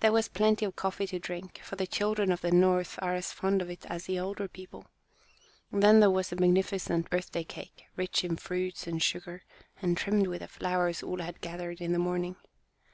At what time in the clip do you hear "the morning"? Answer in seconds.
11.94-12.36